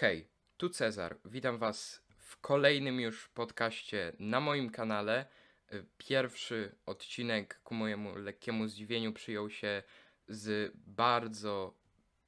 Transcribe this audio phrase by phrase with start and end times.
[0.00, 1.16] Hej, tu Cezar.
[1.24, 5.26] Witam Was w kolejnym już podcaście na moim kanale.
[5.72, 9.82] Y, Pierwszy odcinek ku mojemu lekkiemu zdziwieniu przyjął się
[10.28, 11.74] z bardzo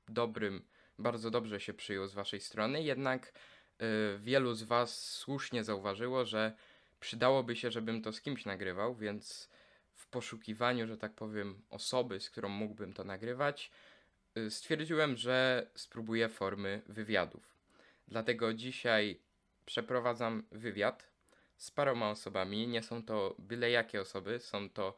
[0.09, 0.65] dobrym,
[0.99, 3.33] bardzo dobrze się przyjął z Waszej strony, jednak
[3.83, 6.53] y, wielu z Was słusznie zauważyło, że
[7.01, 9.51] przydałoby się, żebym to z kimś nagrywał, więc
[9.95, 13.71] w poszukiwaniu, że tak powiem, osoby, z którą mógłbym to nagrywać,
[14.39, 17.62] y, stwierdziłem, że spróbuję formy wywiadów.
[18.09, 19.21] Dlatego dzisiaj
[19.67, 21.09] przeprowadzam wywiad
[21.57, 22.69] z paroma osobami.
[22.69, 24.97] Nie są to byle jakie osoby, są to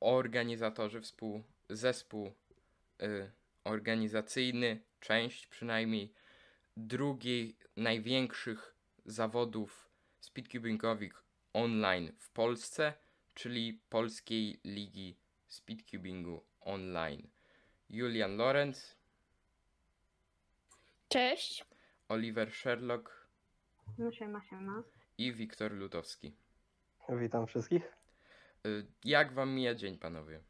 [0.00, 2.32] organizatorzy, współ, zespół
[3.02, 3.30] y,
[3.64, 6.12] organizacyjny, część przynajmniej
[6.76, 9.88] drugiej największych zawodów
[10.20, 12.94] speedcubingowych online w Polsce,
[13.34, 15.16] czyli Polskiej Ligi
[15.48, 17.28] Speedcubingu Online.
[17.90, 18.96] Julian Lorenz,
[21.08, 21.64] Cześć.
[22.08, 23.26] Oliver Sherlock
[23.98, 24.82] No siema, siema.
[25.18, 26.36] i Wiktor Lutowski.
[27.08, 27.82] Witam wszystkich.
[28.66, 30.40] Y, Jak wam mija dzień, panowie?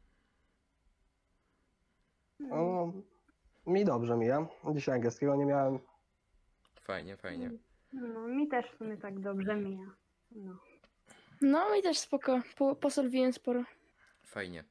[2.51, 2.91] O,
[3.67, 4.47] mi dobrze mija.
[4.75, 5.79] Dzisiaj angielskiego nie miałem.
[6.81, 7.51] Fajnie, fajnie.
[7.93, 9.95] No, mi też w sumie tak dobrze mija.
[10.31, 10.59] No.
[11.41, 13.63] No i też spoko, po, posolwiłem sporo.
[14.25, 14.63] Fajnie.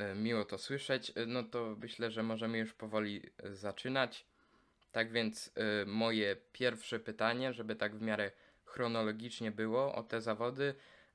[0.00, 1.10] Y, Miło to słyszeć.
[1.16, 4.26] Y, No to myślę, że możemy już powoli zaczynać.
[4.92, 5.52] Tak więc
[5.82, 8.30] y, moje pierwsze pytanie, żeby tak w miarę
[8.64, 10.74] chronologicznie było o te zawody.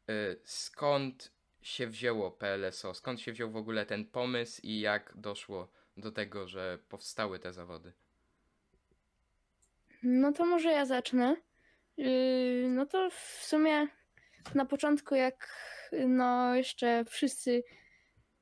[0.09, 2.93] y, Skąd się wzięło PLSO?
[2.93, 5.67] Skąd się wziął w ogóle ten pomysł i jak doszło
[5.97, 7.93] do tego, że powstały te zawody?
[10.03, 11.35] No to może ja zacznę.
[11.97, 13.87] Yy, no to w sumie
[14.55, 15.49] na początku, jak
[16.07, 17.63] no jeszcze wszyscy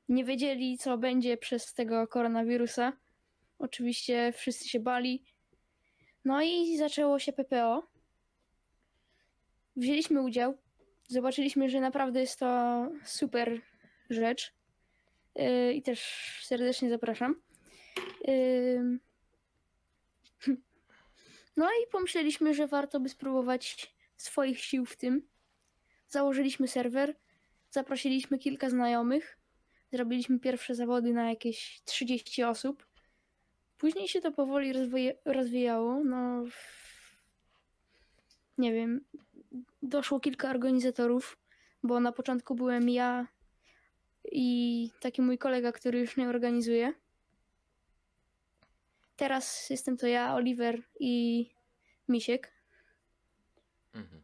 [0.08, 2.92] nie wiedzieli, co będzie przez tego koronawirusa,
[3.58, 5.24] oczywiście wszyscy się bali.
[6.24, 7.88] No i zaczęło się PPO.
[9.76, 10.58] Wzięliśmy udział.
[11.06, 13.60] Zobaczyliśmy, że naprawdę jest to super
[14.10, 14.52] rzecz.
[15.34, 16.00] Yy, I też
[16.42, 17.42] serdecznie zapraszam.
[18.24, 18.98] Yy,
[21.56, 25.28] no i pomyśleliśmy, że warto by spróbować swoich sił w tym.
[26.08, 27.14] Założyliśmy serwer,
[27.70, 29.38] zaprosiliśmy kilka znajomych,
[29.92, 32.86] zrobiliśmy pierwsze zawody na jakieś 30 osób.
[33.78, 36.04] Później się to powoli rozwoje- rozwijało.
[36.04, 36.44] No,
[38.58, 39.04] nie wiem,
[39.82, 41.38] doszło kilka organizatorów,
[41.82, 43.26] bo na początku byłem ja
[44.32, 46.92] i taki mój kolega, który już nie organizuje.
[49.16, 51.50] Teraz jestem to ja, Oliver i
[52.08, 52.52] Misiek.
[53.94, 54.22] Mhm.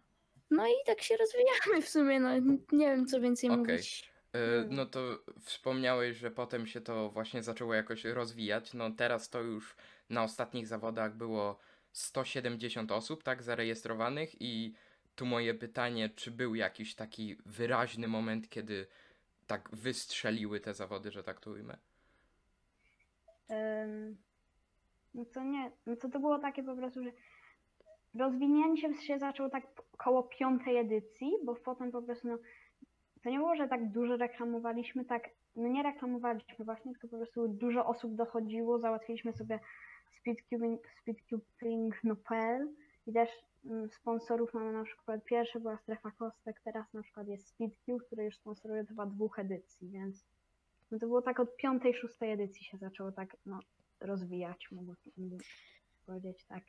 [0.51, 2.29] No i tak się rozwijamy w sumie, no
[2.73, 3.59] nie wiem co więcej Okej.
[3.59, 4.10] mówić.
[4.35, 4.75] Y, Mm.
[4.75, 5.01] No to
[5.41, 8.75] wspomniałeś, że potem się to właśnie zaczęło jakoś rozwijać.
[8.75, 9.77] No teraz to już
[10.11, 11.59] na ostatnich zawodach było
[11.93, 14.75] 170 osób, tak, zarejestrowanych i
[15.17, 18.87] tu moje pytanie, czy był jakiś taki wyraźny moment, kiedy
[19.47, 21.77] tak wystrzeliły te zawody, że tak to ujmę?
[23.51, 24.17] Ym,
[25.15, 27.11] no to nie, no to to było takie po prostu, że
[28.15, 29.65] rozwinięcie się zaczęło tak
[29.97, 32.39] koło piątej edycji, bo potem po prostu, no,
[33.23, 37.49] to nie było, że tak dużo reklamowaliśmy, tak, no nie reklamowaliśmy właśnie, tylko po prostu
[37.49, 39.61] dużo osób dochodziło, załatwiliśmy sobie
[40.21, 42.69] speedcubing, speedcubing.pl
[43.07, 43.29] i też
[43.65, 48.25] mm, sponsorów mamy na przykład, pierwsze była strefa kostek, teraz na przykład jest Speedcube, który
[48.25, 50.27] już sponsoruje chyba dwóch edycji, więc
[50.91, 53.61] no to było tak od piątej, szóstej edycji się zaczęło tak no,
[54.01, 55.37] rozwijać, mogę mogę
[56.07, 56.63] powiedzieć tak.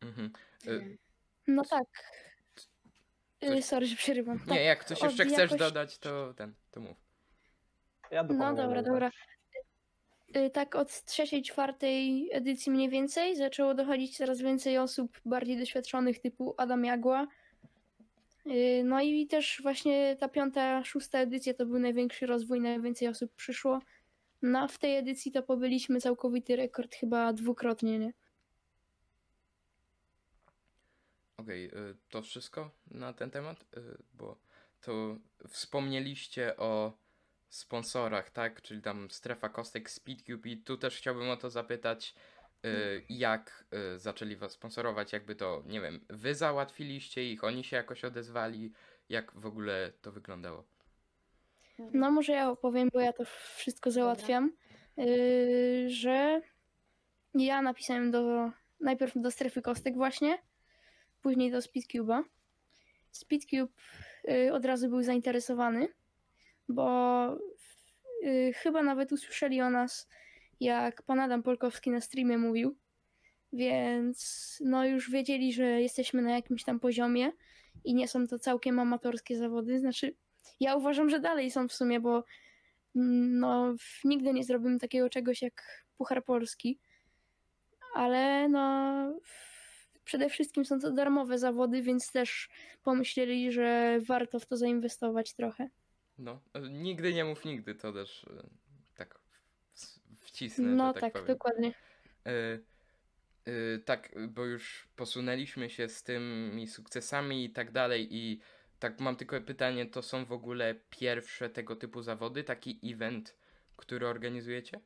[0.00, 0.30] Mhm.
[0.66, 0.98] Y,
[1.46, 1.86] No tak.
[3.40, 4.38] Coś- Y, Sorry, że przerywam.
[4.38, 4.48] Tak.
[4.48, 6.96] Nie, jak coś jeszcze od chcesz jakoś- dodać, to ten, to mów.
[8.10, 9.10] Ja No dobra, dobra.
[9.10, 10.36] rzecz.
[10.36, 16.18] Y, Tak od trzeciej, czwartej edycji mniej więcej zaczęło dochodzić coraz więcej osób bardziej doświadczonych
[16.18, 17.26] typu Adam Jagła.
[18.46, 23.32] Y, No i też właśnie ta piąta, szósta edycja to był największy rozwój, najwięcej osób
[23.34, 23.80] przyszło.
[24.42, 28.12] No a w tej edycji to pobyliśmy całkowity rekord chyba dwukrotnie, nie?
[31.48, 31.70] Okej, y,
[32.08, 34.38] to wszystko na ten temat, Y, bo
[34.80, 35.16] to
[35.48, 36.92] wspomnieliście o
[37.48, 38.62] sponsorach, tak?
[38.62, 42.14] Czyli tam strefa kostek Speedcube i tu też chciałbym o to zapytać,
[42.66, 43.64] y, jak
[43.94, 48.72] y, zaczęli was sponsorować, jakby to, nie wiem, wy załatwiliście ich, oni się jakoś odezwali,
[49.08, 50.64] jak w ogóle to wyglądało?
[51.78, 53.24] No może ja opowiem, bo ja to
[53.56, 54.52] wszystko załatwiam,
[54.96, 56.42] yy, że
[57.34, 58.50] ja napisałem do,
[58.80, 60.47] najpierw do strefy kostek właśnie,
[61.28, 62.22] później do Speedcube'a.
[63.10, 63.72] Speedcube
[64.24, 65.88] yy, od razu był zainteresowany,
[66.68, 66.88] bo
[68.22, 70.08] yy, chyba nawet usłyszeli o nas,
[70.60, 72.76] jak pan Adam Polkowski na streamie mówił,
[73.52, 77.32] więc no już wiedzieli, że jesteśmy na jakimś tam poziomie
[77.84, 79.80] i nie są to całkiem amatorskie zawody.
[79.80, 80.14] Znaczy,
[80.60, 82.24] ja uważam, że dalej są w sumie, bo
[82.96, 83.74] mm, no
[84.04, 86.78] nigdy nie zrobimy takiego czegoś jak Puchar Polski,
[87.94, 89.20] ale no
[90.08, 92.48] przede wszystkim są to darmowe zawody, więc też
[92.82, 95.68] pomyśleli, że warto w to zainwestować trochę.
[96.18, 96.40] No,
[96.70, 98.48] nigdy nie mów nigdy, to też e,
[98.94, 99.20] tak
[100.16, 101.74] wcisnę, No tak, tak, dokładnie.
[102.26, 102.58] E,
[103.44, 108.40] e, tak, bo już posunęliśmy się z tymi sukcesami i tak dalej i
[108.78, 113.36] tak mam tylko pytanie, to są w ogóle pierwsze tego typu zawody, taki event,
[113.76, 114.80] który organizujecie?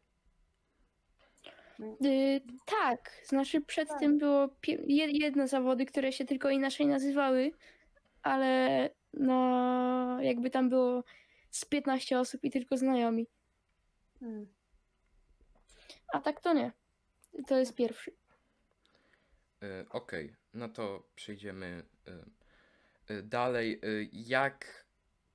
[1.80, 3.98] Y, tak, znaczy przed Tak.
[4.00, 7.52] tym było pie- je- jedne zawody, które się tylko inaczej nazywały,
[8.22, 11.04] ale no jakby tam było
[11.50, 13.26] z 15 osób i tylko znajomi.
[14.20, 14.46] Hmm.
[16.12, 16.72] A tak to nie.
[17.46, 18.12] To jest pierwszy.
[19.62, 21.82] E, Okej, no to przejdziemy
[23.08, 23.80] e, dalej.
[23.82, 24.84] E, Jak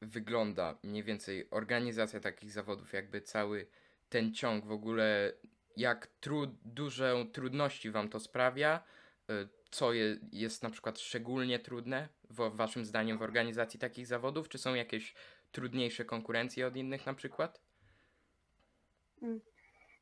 [0.02, 3.68] wygląda mniej więcej organizacja takich zawodów, jakby cały
[4.10, 5.34] ten ciąg w ogóle,
[5.78, 8.84] jak tru, duże trudności wam to sprawia?
[9.30, 9.34] E,
[9.72, 14.50] Co je, jest na przykład szczególnie trudne w, waszym zdaniem w organizacji takich zawodów?
[14.50, 15.16] Czy są jakieś
[15.52, 17.62] trudniejsze konkurencje od innych na przykład?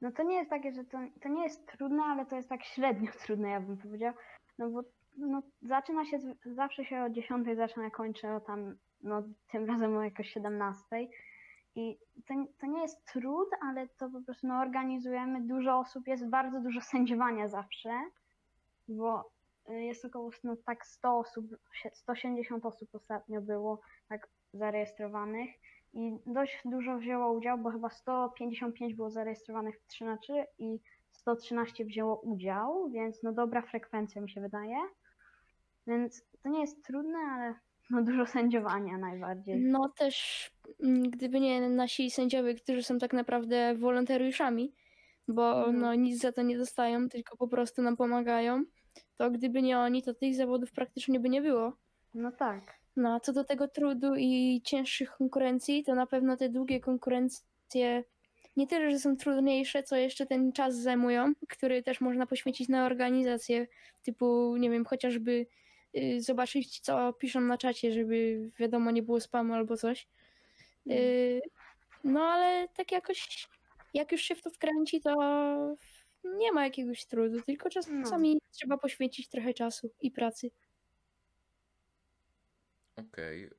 [0.01, 2.63] No to nie jest takie, że to, to nie jest trudne, ale to jest tak
[2.63, 4.13] średnio trudne, ja bym powiedział.
[4.57, 4.81] No bo
[5.17, 10.03] no, zaczyna się, zawsze się o 10 zaczyna, kończę o tam, no tym razem o
[10.03, 10.85] jakoś 17.
[11.75, 16.29] I to, to nie jest trud, ale to po prostu no, organizujemy, dużo osób, jest
[16.29, 17.91] bardzo dużo sędziowania zawsze,
[18.87, 19.31] bo
[19.69, 23.79] y, jest około no, tak 100 osób, sie- 170 osób ostatnio było
[24.09, 25.49] tak zarejestrowanych
[25.93, 30.79] i dość dużo wzięło udział, bo chyba 155 było zarejestrowanych w 3 na 3 i
[31.11, 34.77] 113 wzięło udział, więc no dobra frekwencja mi się wydaje.
[35.87, 37.55] Więc to nie jest trudne, ale
[37.89, 39.61] no dużo sędziowania najbardziej.
[39.65, 40.51] No też
[41.09, 44.73] gdyby nie nasi sędziowie, którzy są tak naprawdę wolontariuszami,
[45.27, 45.79] bo Mhm.
[45.79, 48.63] no nic za to nie dostają, tylko po prostu nam pomagają,
[49.17, 51.77] to gdyby nie oni, to tych zawodów praktycznie by nie było.
[52.13, 52.79] No tak.
[52.95, 58.03] No, a co do tego trudu i cięższych konkurencji, to na pewno te długie konkurencje
[58.55, 62.85] nie tyle, że są trudniejsze, co jeszcze ten czas zajmują, który też można poświęcić na
[62.85, 63.67] organizację,
[64.03, 65.45] typu, nie wiem, chociażby
[65.97, 70.07] y, zobaczyć, co piszą na czacie, żeby wiadomo, nie było spamu albo coś.
[70.91, 71.41] Y,
[72.03, 73.47] no, ale tak jakoś,
[73.93, 75.15] jak już się w to wkręci, to
[76.23, 80.51] nie ma jakiegoś trudu, tylko czasami trzeba poświęcić trochę czasu i pracy.
[82.95, 83.43] Okej.
[83.43, 83.49] y,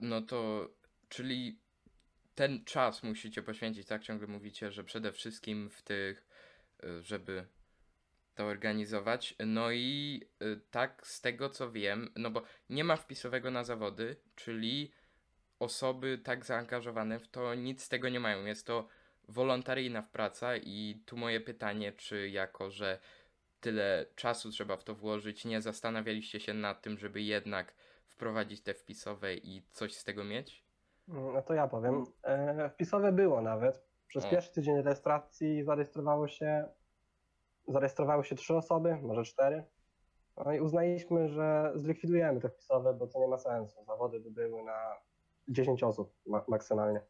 [0.00, 0.68] no to,
[1.08, 1.60] czyli
[2.34, 6.26] ten czas musicie poświęcić, tak ciągle mówicie, że przede wszystkim w tych,
[6.84, 7.46] y, żeby
[8.34, 9.34] to organizować.
[9.46, 14.16] No i y, tak z tego co wiem, no bo nie ma wpisowego na zawody,
[14.34, 14.92] czyli
[15.58, 18.44] osoby tak zaangażowane w to nic z tego nie mają.
[18.44, 18.88] Jest to
[19.28, 22.98] wolontaryjna praca i tu moje pytanie, czy jako, że
[23.60, 27.74] tyle czasu trzeba w to włożyć, nie zastanawialiście się nad tym, żeby jednak
[28.06, 30.64] wprowadzić te wpisowe i coś z tego mieć?
[31.08, 32.04] No to ja powiem.
[32.22, 33.84] E, wpisowe było nawet.
[34.08, 34.30] Przez O.
[34.30, 36.68] pierwszy tydzień rejestracji zarejestrowało się,
[37.68, 39.64] zarejestrowały się trzy osoby, może cztery.
[40.44, 43.84] No i uznaliśmy, że zlikwidujemy te wpisowe, bo to nie ma sensu.
[43.84, 44.96] Zawody by były na
[45.48, 47.00] 10 osób ma- maksymalnie.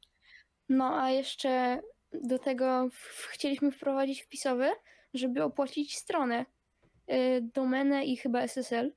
[0.68, 1.80] No a jeszcze
[2.12, 4.72] do tego w- chcieliśmy wprowadzić wpisowe,
[5.14, 6.46] żeby opłacić stronę,
[7.12, 8.92] y, domenę i chyba SSL,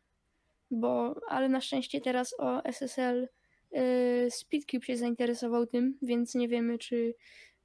[0.71, 3.27] bo, ale na szczęście teraz o SSL
[3.73, 7.15] y, Speedcube się zainteresował tym, więc nie wiemy, czy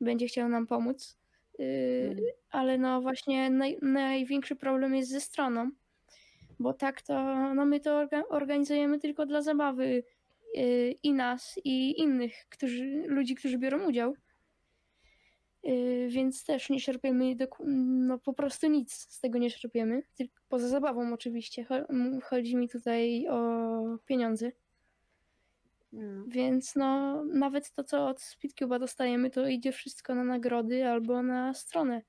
[0.01, 1.19] będzie chciał nam pomóc.
[1.61, 1.63] Y,
[2.11, 2.25] Mm.
[2.51, 5.71] Ale no właśnie naj, największy problem jest ze stroną,
[6.59, 7.15] bo tak to
[7.55, 10.05] no my to orga, organizujemy tylko dla zabawy
[11.03, 14.15] i nas, i innych którzy, ludzi, którzy biorą udział.
[15.67, 20.69] Y, Więc też nie czerpiemy no po prostu nic z tego nie czerpiemy, tylko poza
[20.69, 21.67] zabawą oczywiście.
[22.23, 24.53] Chodzi mi tutaj o pieniądze.
[25.93, 26.25] No.
[26.29, 31.55] Więc no nawet to, co od Speedcube'a dostajemy, to idzie wszystko na nagrody albo na
[31.55, 32.03] stronę.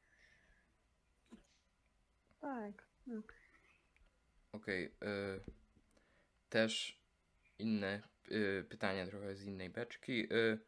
[2.41, 2.87] Tak.
[3.07, 3.21] No.
[4.51, 4.85] Okej.
[4.85, 4.89] y,
[6.49, 6.99] też
[7.59, 10.59] inne y, pytanie trochę z innej beczki, y,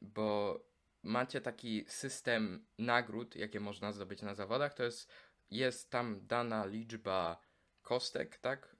[0.00, 0.60] bo
[1.02, 5.12] macie taki system nagród, jakie można zdobyć na zawodach, to jest,
[5.50, 7.40] jest tam dana liczba
[7.82, 8.76] kostek, tak?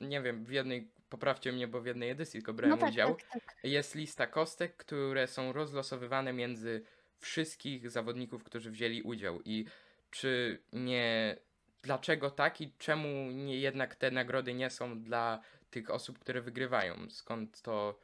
[0.00, 2.90] Y, nie wiem, w jednej, poprawcie mnie, bo w jednej edycji tylko brałem no tak,
[2.90, 3.14] udział.
[3.14, 3.56] tak, tak.
[3.64, 6.82] Jest lista kostek, które są rozlosowywane między
[7.18, 9.40] wszystkich zawodników, którzy wzięli udział.
[9.44, 9.64] I
[10.10, 11.36] czy nie
[11.82, 15.40] dlaczego tak i czemu nie, jednak te nagrody nie są dla
[15.70, 17.10] tych osób, które wygrywają?
[17.10, 18.00] Skąd to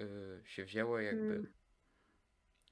[0.00, 1.34] y, się wzięło jakby?
[1.34, 1.52] Mm.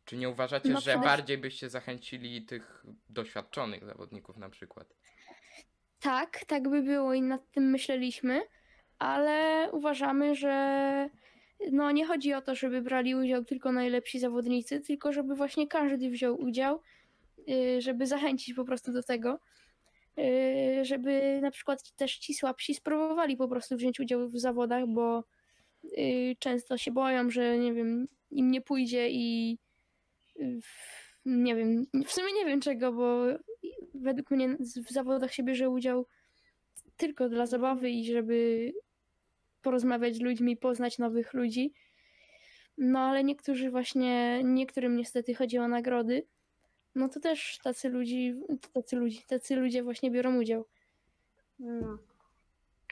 [0.05, 4.95] Czy nie uważacie, No że bardziej byście zachęcili tych doświadczonych zawodników na przykład?
[6.01, 8.43] Tak, tak by było i nad tym myśleliśmy,
[8.99, 11.11] ale uważamy, że
[11.73, 16.11] no nie chodzi o to, żeby brali udział tylko najlepsi zawodnicy, tylko żeby właśnie każdy
[16.11, 16.83] wziął udział,
[17.49, 19.39] y, żeby zachęcić po prostu do tego,
[20.19, 20.23] y,
[20.85, 25.25] żeby na przykład też ci słabsi spróbowali po prostu wziąć udział w zawodach, bo
[25.85, 29.59] y, często się boją, że nie wiem, im nie pójdzie i
[31.25, 33.25] nie wiem, w sumie nie wiem czego, bo
[33.95, 34.57] według mnie
[34.89, 36.07] w zawodach się bierze udział
[36.97, 38.73] tylko dla zabawy i żeby
[39.63, 41.73] porozmawiać z ludźmi, poznać nowych ludzi.
[42.79, 46.27] No ale niektórzy właśnie, niektórym niestety chodzi o nagrody.
[46.95, 48.35] No to też tacy ludzi,
[48.73, 50.65] tacy ludzi, tacy ludzie właśnie biorą udział.
[51.59, 51.99] No.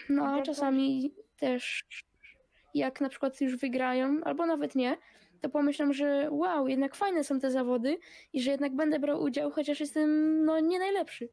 [0.09, 1.85] No a czasami też
[2.75, 4.97] jak na przykład już wygrają, albo nawet nie,
[5.41, 7.99] to pomyślą, że wow, jednak fajne są te zawody
[8.33, 11.29] i że jednak będę brał udział, chociaż jestem no nie najlepszy.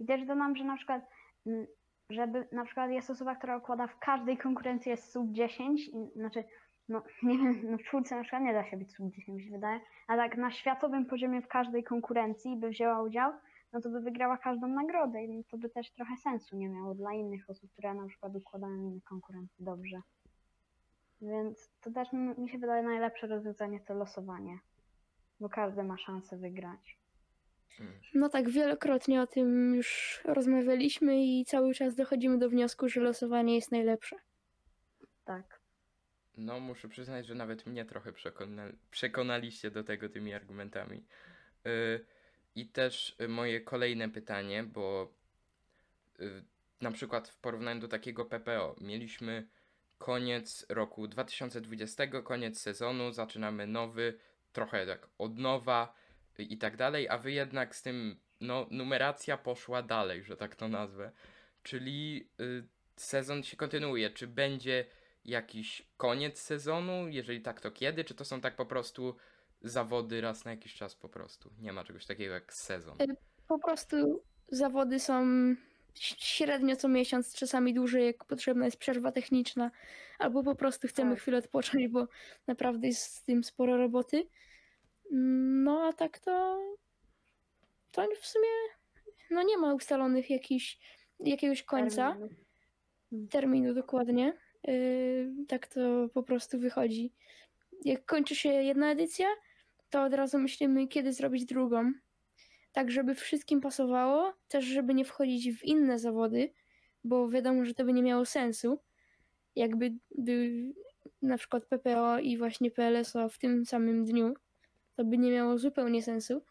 [0.00, 1.02] I też dodam, że na przykład,
[1.46, 1.66] mm,
[2.10, 6.44] żeby na przykład jest osoba, która układa w każdej konkurencji jest sub 10, i, znaczy,
[6.90, 9.44] no nie wiem, no w czwórce na przykład nie da się być sub 10, mi
[9.44, 13.32] się wydaje, a tak na światowym poziomie w każdej konkurencji by wzięła udział,
[13.72, 17.12] no to by wygrała każdą nagrodę i to by też trochę sensu nie miało dla
[17.12, 20.00] innych osób, które na przykład układają inne konkurencje dobrze.
[21.20, 24.58] Więc to też mi się wydaje najlepsze rozwiązanie to losowanie,
[25.40, 27.00] bo każdy ma szansę wygrać.
[28.14, 33.54] No tak, wielokrotnie o tym już rozmawialiśmy i cały czas dochodzimy do wniosku, że losowanie
[33.54, 34.16] jest najlepsze.
[35.24, 35.59] Tak.
[36.40, 41.04] No, muszę przyznać, że nawet mnie trochę przekona przekonaliście do tego tymi argumentami.
[41.66, 42.04] Y,
[42.54, 45.14] I też y, moje kolejne pytanie, bo
[46.20, 46.44] y,
[46.80, 49.48] na przykład w porównaniu do takiego PPO, mieliśmy
[49.98, 54.18] koniec roku 2020, koniec sezonu, zaczynamy nowy,
[54.52, 55.94] trochę tak od nowa
[56.40, 60.56] y, i tak dalej, a wy jednak z tym, no, numeracja poszła dalej, że tak
[60.56, 61.12] to nazwę.
[61.62, 62.64] Czyli y,
[62.96, 64.10] sezon się kontynuuje.
[64.10, 64.86] Czy będzie
[65.30, 67.08] jakiś koniec sezonu?
[67.08, 68.04] Jeżeli tak, to kiedy?
[68.04, 69.16] Czy to są tak po prostu
[69.62, 71.50] zawody raz na jakiś czas po prostu?
[71.60, 72.96] Nie ma czegoś takiego jak sezon.
[73.02, 73.16] Y-
[73.48, 75.24] Po prostu zawody są
[75.94, 79.70] średnio co miesiąc, czasami dłużej, jak potrzebna jest przerwa techniczna,
[80.18, 81.20] albo po prostu chcemy Tak.
[81.20, 82.06] chwilę odpocząć, bo
[82.46, 84.26] naprawdę jest z tym sporo roboty.
[85.64, 86.60] No a tak to,
[87.92, 88.48] to w sumie
[89.30, 90.78] no nie ma ustalonych jakichś,
[91.20, 92.12] jakiegoś końca.
[92.12, 93.26] Terminu.
[93.30, 94.36] terminu dokładnie.
[94.66, 97.12] Yy, tak to po prostu wychodzi.
[97.84, 99.26] Jak kończy się jedna edycja,
[99.90, 101.92] to od razu myślimy, kiedy zrobić drugą.
[102.72, 106.52] Tak, żeby wszystkim pasowało, też żeby nie wchodzić w inne zawody,
[107.04, 108.80] bo wiadomo, że to by nie miało sensu.
[109.56, 110.50] Jakby by
[111.22, 114.34] na przykład PPO i właśnie PLSO w tym samym dniu,
[114.96, 116.42] to by nie miało zupełnie sensu.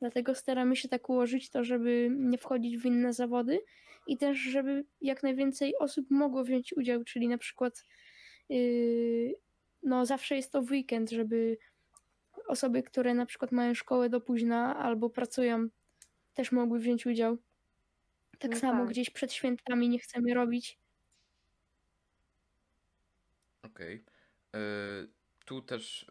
[0.00, 3.60] Dlatego staramy się tak ułożyć to, żeby nie wchodzić w inne zawody
[4.06, 7.84] i też, żeby jak najwięcej osób mogło wziąć udział, czyli na przykład
[8.48, 9.34] yy,
[9.82, 11.58] no zawsze jest to w weekend, żeby
[12.46, 15.68] osoby, które na przykład mają szkołę do późna albo pracują,
[16.34, 17.38] też mogły wziąć udział.
[18.38, 18.90] Tak No samo tak.
[18.90, 20.78] gdzieś przed świętami nie chcemy robić.
[23.62, 24.04] Okej.
[24.56, 25.08] Y,
[25.44, 26.06] Tu też y,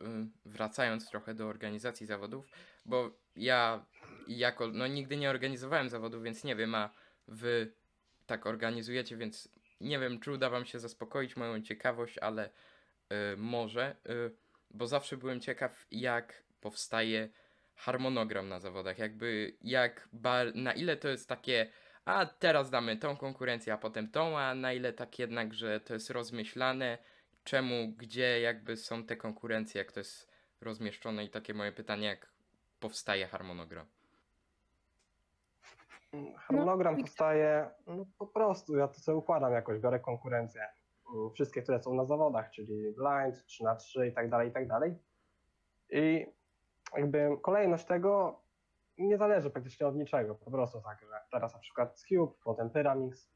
[0.45, 2.45] wracając trochę do organizacji zawodów,
[2.85, 3.85] bo ja
[4.27, 6.93] jako, no nigdy nie organizowałem zawodów, więc nie wiem, a
[7.27, 7.73] wy
[8.25, 9.49] tak organizujecie, więc
[9.81, 14.31] nie wiem, czy uda wam się zaspokoić moją ciekawość, ale y, może, y,
[14.71, 17.29] bo zawsze byłem ciekaw, jak powstaje
[17.75, 21.69] harmonogram na zawodach, jakby jak, bar, na ile to jest takie,
[22.05, 25.93] a teraz damy tą konkurencję, a potem tą, a na ile tak jednak, że to
[25.93, 26.97] jest rozmyślane,
[27.43, 32.29] czemu, gdzie jakby są te konkurencje, jak to jest rozmieszczone i takie moje pytanie, jak
[32.79, 33.85] powstaje harmonogram.
[36.37, 40.61] Harmonogram i- powstaje no, po prostu, ja to sobie układam jakoś, biorę konkurencję.
[41.15, 44.51] mm, Wszystkie, które są na zawodach, czyli blind, 3 na 3 i tak dalej, i
[44.51, 44.95] tak dalej.
[45.89, 46.25] I
[46.97, 48.39] jakby kolejność tego
[48.97, 50.35] nie zależy praktycznie od niczego.
[50.35, 53.29] Po prostu tak, że teraz na przykład Cube, potem Pyramix.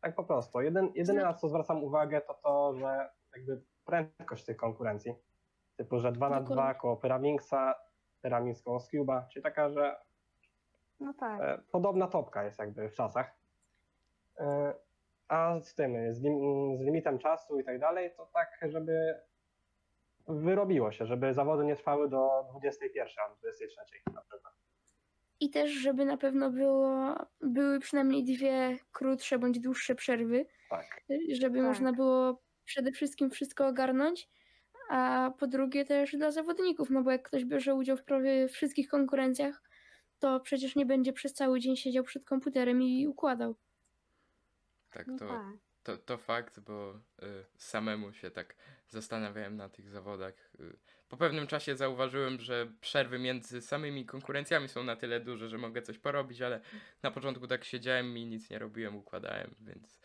[0.00, 0.60] Tak po prostu.
[0.60, 5.14] Jeden, jedyne na co zwracam uwagę to to, że jakby prędkość tych konkurencji.
[5.76, 6.80] Typu, że 2 na 2 Dokładnie.
[6.80, 7.74] koło Pyramixa,
[8.22, 9.96] Pyramix koło Cube'a, czyli taka, że
[11.00, 11.40] No tak.
[11.40, 13.34] E, podobna topka jest jakby w czasach.
[14.38, 14.74] E,
[15.28, 16.38] A z tym, z, lim,
[16.78, 19.14] z limitem czasu i tak dalej, to tak, żeby
[20.28, 24.54] wyrobiło się, żeby zawody nie trwały do 21 albo 23 na przykład.
[25.40, 31.02] I też, żeby na pewno było, były przynajmniej dwie krótsze bądź dłuższe przerwy, Tak.
[31.32, 31.66] żeby Tak.
[31.66, 34.28] można było przede wszystkim wszystko ogarnąć,
[34.90, 38.88] a po drugie też dla zawodników, no bo jak ktoś bierze udział w prawie wszystkich
[38.88, 39.62] konkurencjach,
[40.18, 43.56] to przecież nie będzie przez cały dzień siedział przed komputerem i układał.
[44.90, 45.42] Tak, No to, tak.
[45.82, 48.56] to, to fakt, bo y, samemu się tak
[48.88, 50.34] zastanawiałem na tych zawodach.
[50.60, 55.58] Y, po pewnym czasie zauważyłem, że przerwy między samymi konkurencjami są na tyle duże, że
[55.58, 56.60] mogę coś porobić, ale
[57.02, 60.00] na początku tak siedziałem i nic nie robiłem, układałem, więc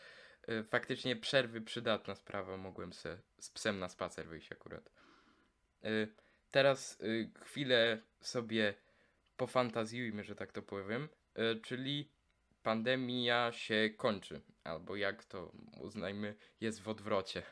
[0.49, 2.57] y, faktycznie przerwy przydatna sprawa.
[2.57, 4.91] Mogłem se z psem na spacer wyjść akurat.
[5.85, 6.07] Y,
[6.51, 8.73] teraz y, chwilę sobie
[9.41, 12.09] pofantazjujmy, że tak to powiem, y, czyli
[12.63, 17.43] pandemia się kończy, albo jak to uznajmy, jest w odwrocie.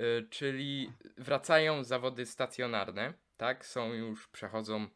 [0.00, 3.66] Y, Czyli wracają zawody stacjonarne, tak?
[3.66, 4.86] Są już, przechodzą,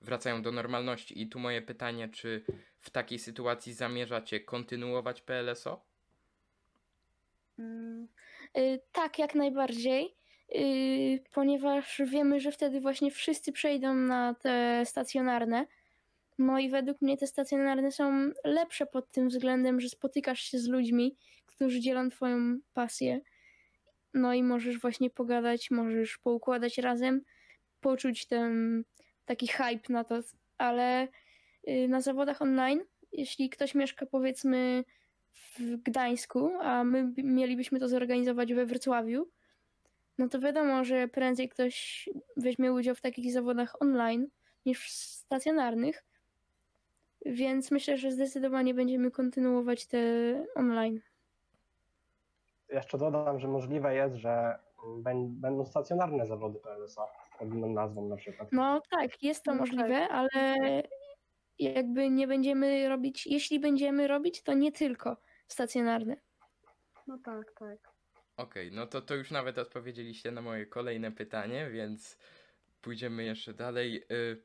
[0.00, 1.22] wracają do normalności.
[1.22, 2.44] I tu moje pytanie, czy
[2.80, 5.84] w takiej sytuacji zamierzacie kontynuować PLSO?
[7.58, 8.08] Mm,
[8.56, 10.16] Y, Tak, jak najbardziej,
[11.32, 15.66] ponieważ wiemy, że wtedy właśnie wszyscy przejdą na te stacjonarne.
[16.38, 20.68] No i według mnie te stacjonarne są lepsze pod tym względem, że spotykasz się z
[20.68, 23.20] ludźmi, którzy dzielą twoją pasję.
[24.14, 27.20] No i możesz właśnie pogadać, możesz poukładać razem,
[27.80, 28.84] poczuć ten
[29.24, 30.20] taki hype na to,
[30.58, 31.08] ale
[31.68, 32.80] y, na zawodach online,
[33.12, 34.84] jeśli ktoś mieszka powiedzmy
[35.58, 39.30] w Gdańsku, a my mielibyśmy to zorganizować we Wrocławiu,
[40.18, 44.26] no to wiadomo, że prędzej ktoś weźmie udział w takich zawodach online
[44.66, 46.04] niż w stacjonarnych.
[47.26, 49.98] Więc myślę, że zdecydowanie będziemy kontynuować te
[50.54, 51.00] online.
[52.68, 54.58] Jeszcze dodam, że możliwe jest, że
[55.02, 57.06] bę- będą stacjonarne zawody PLSA
[57.38, 58.48] pod inną nazwą na przykład.
[58.52, 59.68] No tak, jest to No tak.
[59.72, 60.30] możliwe, ale
[61.58, 65.16] jakby nie będziemy robić, jeśli będziemy robić, to nie tylko
[65.48, 66.16] stacjonarne.
[67.06, 67.93] no tak, tak.
[68.36, 72.18] Okej, no to, to już nawet odpowiedzieliście na moje kolejne pytanie, więc
[72.82, 74.04] pójdziemy jeszcze dalej.
[74.10, 74.42] Y,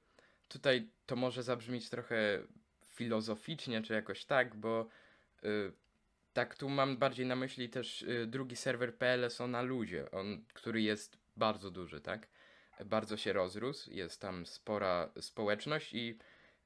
[0.48, 2.44] tutaj to może zabrzmieć trochę
[2.88, 4.88] filozoficznie, czy jakoś tak, bo
[5.44, 5.72] y,
[6.34, 10.82] tak tu mam bardziej na myśli też y, drugi serwer PLSO na ludzie, on, który
[10.82, 12.28] jest bardzo duży, tak?
[12.86, 16.18] Bardzo się rozrósł, jest tam spora społeczność i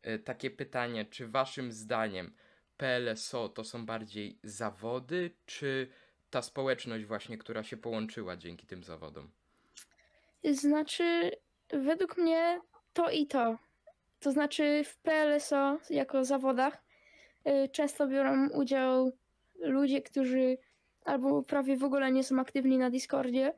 [0.08, 2.34] y, takie pytanie, czy waszym zdaniem
[2.78, 5.88] PLSO to są bardziej zawody, czy
[6.34, 9.32] ta społeczność właśnie, która się połączyła dzięki tym zawodom.
[10.44, 11.32] Znaczy,
[11.70, 12.62] według mnie
[12.94, 13.58] to i to.
[14.20, 16.84] To znaczy w PLSO jako zawodach
[17.48, 19.12] y, często biorą udział
[19.60, 20.58] ludzie, którzy
[21.06, 23.54] albo prawie w ogóle nie są aktywni na Discordzie,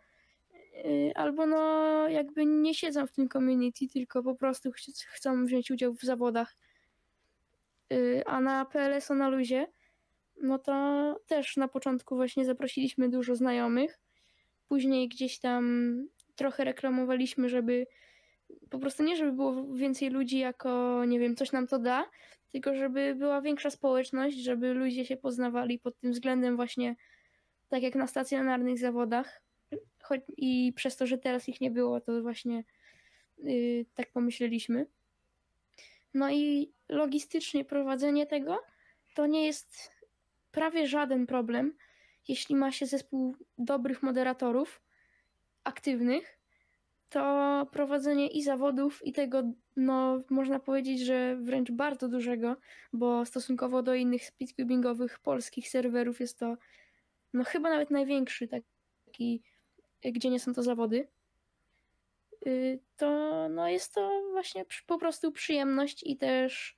[0.85, 1.63] y, albo no
[2.09, 6.55] jakby nie siedzą w tym community, tylko po prostu ch- chcą wziąć udział w zawodach.
[7.93, 9.67] Y, A na PLSO na luzie,
[10.41, 13.99] no to też na początku właśnie zaprosiliśmy dużo znajomych.
[14.67, 17.87] Później gdzieś tam trochę reklamowaliśmy, żeby
[18.69, 22.09] po prostu nie, żeby było więcej ludzi jako, nie wiem, coś nam to da,
[22.51, 26.95] tylko żeby była większa społeczność, żeby ludzie się poznawali pod tym względem właśnie
[27.69, 29.41] tak jak na stacjonarnych zawodach.
[30.03, 32.63] Choć i przez to, że teraz ich nie było, to właśnie
[33.37, 34.85] yy, tak pomyśleliśmy.
[36.13, 38.59] No i logistycznie prowadzenie tego
[39.15, 39.91] to nie jest
[40.55, 41.73] prawie żaden problem,
[42.27, 44.81] jeśli ma się zespół dobrych moderatorów,
[45.63, 46.39] aktywnych,
[47.09, 49.43] to prowadzenie i zawodów, i tego,
[49.75, 52.55] no, można powiedzieć, że wręcz bardzo dużego,
[52.93, 56.57] bo stosunkowo do innych speedcubingowych polskich serwerów jest to,
[57.33, 59.43] no, chyba nawet największy taki,
[60.03, 61.07] gdzie nie są to zawody.
[62.47, 66.77] Y, To, no, jest to właśnie po prostu przyjemność i też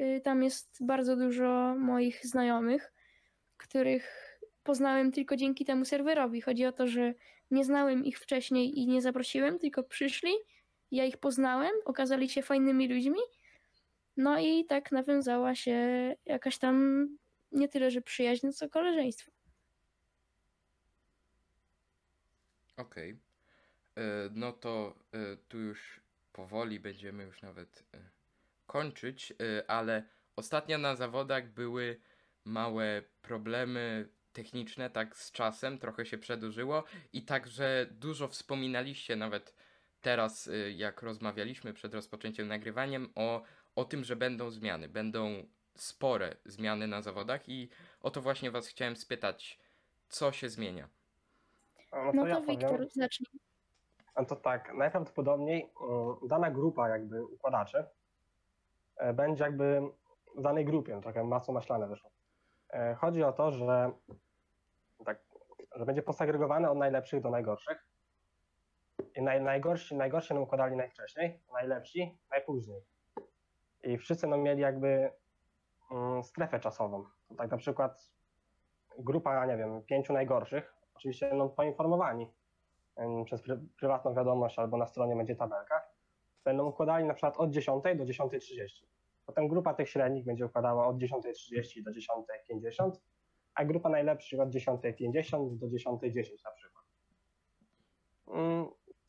[0.00, 2.92] y, tam jest bardzo dużo moich znajomych,
[3.58, 6.40] których poznałem tylko dzięki temu serwerowi.
[6.40, 7.14] Chodzi o to, że
[7.50, 10.32] nie znałem ich wcześniej i nie zaprosiłem, tylko przyszli,
[10.90, 13.20] ja ich poznałem, okazali się fajnymi ludźmi,
[14.16, 15.76] no i tak nawiązała się
[16.26, 17.06] jakaś tam
[17.52, 19.30] nie tyle, że przyjaźń, co koleżeństwo.
[22.76, 23.10] Okej.
[23.10, 26.00] Y, No to y, tu już
[26.32, 27.98] powoli będziemy już nawet y,
[28.66, 29.32] kończyć,
[29.68, 30.02] ale
[30.36, 32.00] ostatnio na zawodach były
[32.44, 39.54] małe problemy techniczne, tak z czasem, trochę się przedłużyło i także dużo wspominaliście nawet
[40.00, 43.42] teraz, y, jak rozmawialiśmy przed rozpoczęciem nagrywaniem, o,
[43.76, 45.46] o tym, że będą zmiany, będą
[45.76, 47.68] spore zmiany na zawodach i
[48.00, 49.58] o to właśnie Was chciałem spytać,
[50.08, 50.88] co się zmienia?
[51.92, 52.40] No No to to ja.
[52.40, 53.40] Wiktor, zacznij.
[54.14, 57.84] A to tak, najprawdopodobniej mm, dana grupa jakby układaczy
[58.96, 59.82] e, będzie jakby
[60.36, 62.10] w danej grupie, trochę masło maślane wyszło.
[62.70, 63.90] E, Chodzi o to, że,
[65.04, 65.18] tak,
[65.76, 67.84] że będzie posegregowane od najlepszych do najgorszych.
[69.16, 72.82] I naj, najgorsi, najgorsi nam układali najwcześniej, najlepsi najpóźniej.
[73.82, 75.10] I wszyscy no, mieli jakby
[75.90, 77.04] mm, strefę czasową.
[77.36, 78.12] Tak na przykład
[78.98, 82.32] grupa, nie wiem, pięciu najgorszych, oczywiście no, poinformowani
[83.24, 85.82] przez pry, prywatną wiadomość albo na stronie będzie tabelka,
[86.44, 88.86] będą układali na przykład od 10 do 10.30.
[89.28, 92.90] Potem grupa tych średnich będzie układała od 10.30 do 10.50,
[93.54, 96.84] a grupa najlepszych od 10.50 do 10.10 na przykład.
[98.28, 98.66] Mm,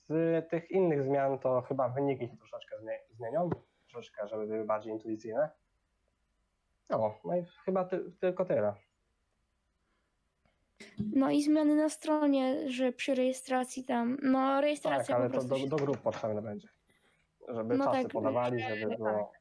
[0.10, 3.50] Z tych innych zmian to chyba wyniki się troszeczkę zmie- zmienią,
[3.90, 5.50] troszeczkę, żeby były bardziej intuicyjne.
[6.90, 8.74] No, no i chyba ty, tylko tyle.
[11.16, 15.48] No i zmiany na stronie, że przy rejestracji tam, no Tak, rejestracja ale po to
[15.48, 16.68] prostu do, do grup potrzebne będzie.
[17.50, 19.32] Żeby No czasy tak, podawali, że- żeby było.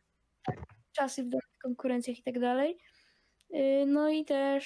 [0.99, 2.79] Czasy w konkurencjach i tak dalej.
[3.55, 4.65] Y, No i też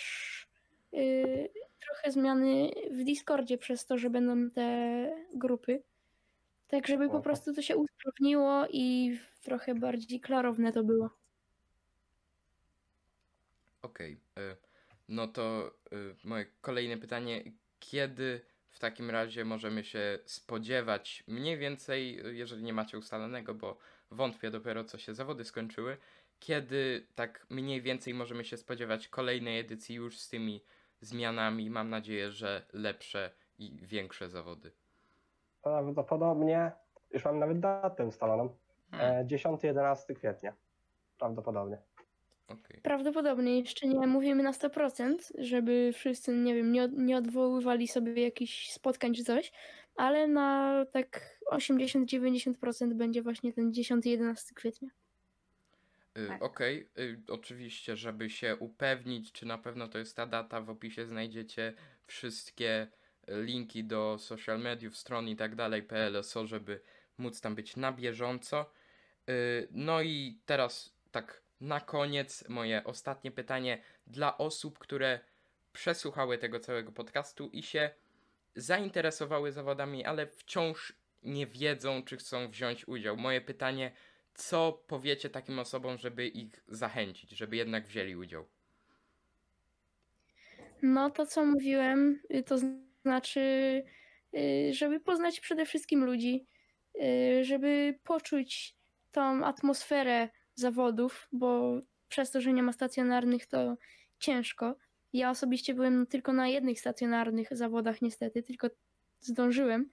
[0.94, 1.48] y,
[1.86, 4.66] trochę zmiany w Discordzie przez to, że będą te
[5.34, 5.82] grupy.
[6.68, 11.10] Tak, żeby po prostu to się usprawniło i trochę bardziej klarowne to było.
[13.82, 14.12] Okej.
[14.38, 14.56] y,
[15.08, 17.42] No to y, moje kolejne pytanie.
[17.80, 18.40] Kiedy
[18.70, 23.78] w takim razie możemy się spodziewać mniej więcej, jeżeli nie macie ustalonego, bo
[24.10, 25.96] wątpię dopiero co się zawody skończyły,
[26.46, 30.64] kiedy tak mniej więcej możemy się spodziewać kolejnej edycji już z tymi
[31.00, 34.72] zmianami, mam nadzieję, że lepsze i większe zawody.
[35.62, 36.72] Prawdopodobnie,
[37.10, 38.48] już mam nawet datę ustaloną,
[38.90, 40.52] Hmm, e, 10-11 kwietnia.
[41.18, 41.78] Prawdopodobnie.
[42.48, 42.80] okej.
[42.82, 48.22] Prawdopodobnie jeszcze nie mówimy na 100%, żeby wszyscy, nie wiem, nie, od- nie odwoływali sobie
[48.22, 49.52] jakichś spotkań czy coś,
[49.96, 54.88] ale na tak 80-90% będzie właśnie ten 10-11 kwietnia.
[56.18, 56.42] Y, Tak.
[56.42, 61.06] Okej, y, oczywiście, żeby się upewnić, czy na pewno to jest ta data, w opisie
[61.06, 61.74] znajdziecie
[62.06, 62.88] wszystkie
[63.28, 66.80] y, linki do social mediów, stron i tak dalej, PLSO, żeby
[67.18, 68.72] móc tam być na bieżąco.
[69.28, 75.20] Y, No i teraz tak na koniec moje ostatnie pytanie dla osób, które
[75.72, 77.90] przesłuchały tego całego podcastu i się
[78.54, 83.16] zainteresowały zawodami, ale wciąż nie wiedzą, czy chcą wziąć udział.
[83.16, 83.92] Moje pytanie
[84.34, 88.44] co powiecie takim osobom, żeby ich zachęcić, żeby jednak wzięli udział?
[90.82, 92.58] No to co mówiłem, y, to
[93.02, 93.40] znaczy,
[94.34, 96.46] y, żeby poznać przede wszystkim ludzi,
[97.02, 98.76] y, żeby poczuć
[99.12, 103.76] tą atmosferę zawodów, bo przez to, że nie ma stacjonarnych, to
[104.18, 104.76] ciężko.
[105.12, 108.68] Ja osobiście byłem tylko na jednych stacjonarnych zawodach, niestety, tylko
[109.20, 109.90] zdążyłem,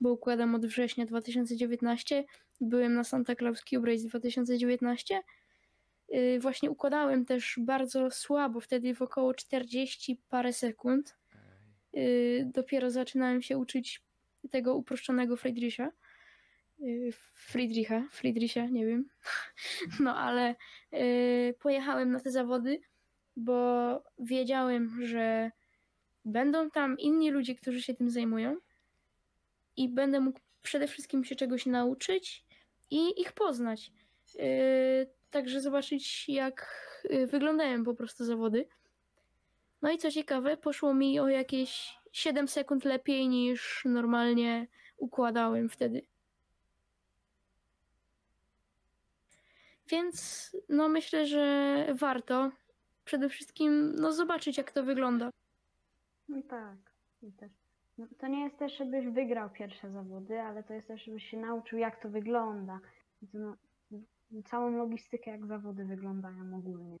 [0.00, 2.24] bo układam od września 2019.
[2.60, 5.22] Byłem na Santa Claus Cube Race 2019.
[6.14, 11.16] Y, Właśnie układałem też bardzo słabo, wtedy w około 40 parę sekund.
[11.96, 14.02] Y, Dopiero zaczynałem się uczyć
[14.50, 15.90] tego uproszczonego Friedricha.
[16.80, 19.08] Y, Friedricha, Friedricha, nie wiem.
[20.00, 20.54] No ale
[21.58, 22.80] pojechałem na te zawody,
[23.36, 25.50] bo wiedziałem, że
[26.24, 28.56] będą tam inni ludzie, którzy się tym zajmują
[29.76, 32.44] i będę mógł przede wszystkim się czegoś nauczyć
[32.90, 33.92] i ich poznać.
[34.34, 34.42] Yy,
[35.30, 36.68] także zobaczyć, jak
[37.04, 38.68] yy, wyglądają po prostu zawody.
[39.82, 46.06] No i co ciekawe, poszło mi o jakieś 7 sekund lepiej niż normalnie układałem wtedy.
[49.88, 52.50] Więc no myślę, że warto
[53.04, 55.30] przede wszystkim no, zobaczyć, jak to wygląda.
[56.28, 56.76] No tak.
[57.22, 57.69] I też.
[58.00, 61.36] No, to nie jest też, żebyś wygrał pierwsze zawody, ale to jest też, żebyś się
[61.36, 62.80] nauczył, jak to wygląda.
[63.22, 63.56] I to, no,
[64.44, 66.96] całą logistykę, jak zawody wyglądają ogólnie.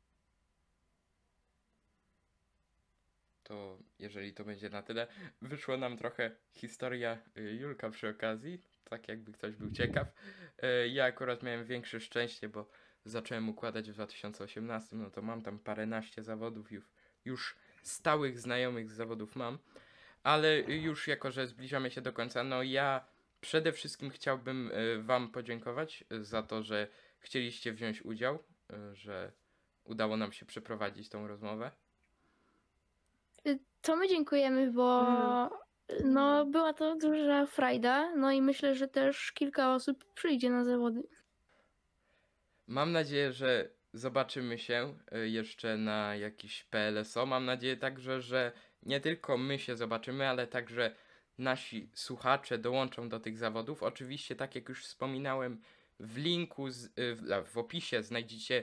[3.42, 5.06] To jeżeli to będzie na tyle,
[5.42, 10.08] wyszło nam trochę historia y, Julka przy okazji, tak jakby ktoś był ciekaw.
[10.62, 12.66] Y, Ja akurat miałem większe szczęście, bo
[13.04, 16.84] zacząłem układać w 2018, no to mam tam paręnaście zawodów, już,
[17.24, 19.58] już stałych znajomych z zawodów mam,
[20.22, 23.04] ale już jako, że zbliżamy się do końca, no ja
[23.40, 28.34] przede wszystkim chciałbym y, Wam podziękować y, za to, że chcieliście wziąć udział,
[28.70, 29.32] y, że
[29.84, 31.70] udało nam się przeprowadzić tą rozmowę.
[33.82, 35.50] To my dziękujemy, bo Mhm.
[36.04, 41.02] no, była to duża frajda, no i myślę, że też kilka osób przyjdzie na zawody.
[42.66, 47.26] Mam nadzieję, że zobaczymy się y, jeszcze na jakiś PLSO.
[47.26, 50.94] Mam nadzieję także, że nie tylko my się zobaczymy, ale także
[51.38, 53.82] nasi słuchacze dołączą do tych zawodów.
[53.82, 55.60] Oczywiście, tak jak już wspominałem,
[56.00, 58.62] w linku, z, y, w, w opisie znajdziecie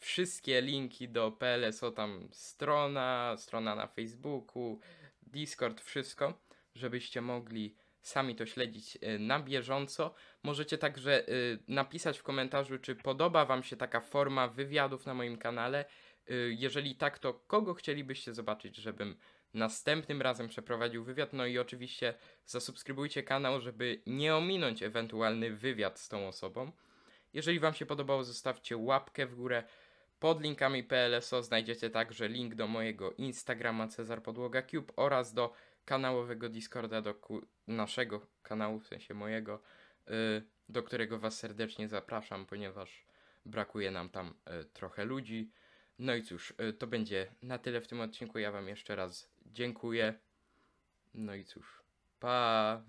[0.00, 4.80] wszystkie linki do PLSO, tam strona, strona na Facebooku,
[5.22, 6.40] Discord, wszystko,
[6.74, 10.14] żebyście mogli sami to śledzić y, na bieżąco.
[10.42, 15.36] Możecie także y, napisać w komentarzu, czy podoba Wam się taka forma wywiadów na moim
[15.36, 15.84] kanale.
[16.48, 19.16] Jeżeli tak, to kogo chcielibyście zobaczyć, żebym
[19.58, 21.32] następnym razem przeprowadził wywiad?
[21.32, 22.14] No i oczywiście
[22.46, 26.72] zasubskrybujcie kanał, żeby nie ominąć ewentualny wywiad z tą osobą.
[27.32, 29.62] Jeżeli Wam się podobało, zostawcie łapkę w górę.
[30.20, 35.52] Pod linkami PLSO znajdziecie także link do mojego Instagrama Cezar Podłoga Cube oraz do
[35.84, 37.14] kanałowego Discorda, do
[37.66, 39.62] naszego kanału, w sensie mojego,
[40.08, 43.06] y, do którego Was serdecznie zapraszam, ponieważ
[43.46, 45.50] brakuje nam tam y, trochę ludzi.
[45.98, 48.38] No i cóż, y, to będzie na tyle w tym odcinku.
[48.38, 50.18] Ja Wam jeszcze raz dziękuję.
[51.14, 51.82] No i cóż,
[52.20, 52.82] pa!